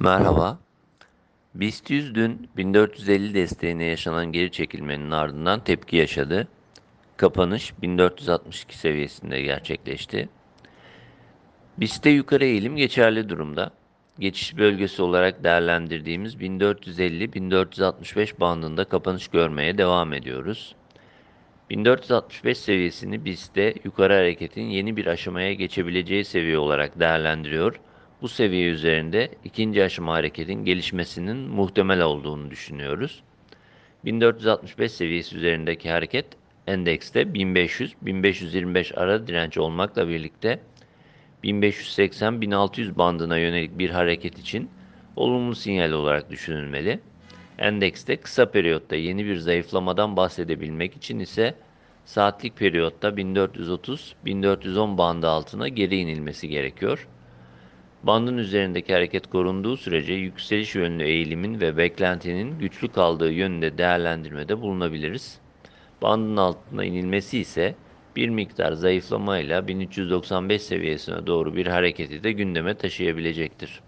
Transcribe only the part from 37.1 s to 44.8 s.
1500-1525 ara direnç olmakla birlikte 1580-1600 bandına yönelik bir hareket için